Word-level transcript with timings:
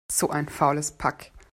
So 0.09 0.29
ein 0.31 0.49
faules 0.49 0.91
Pack! 0.93 1.31